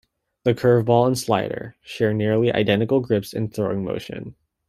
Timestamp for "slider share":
1.15-2.11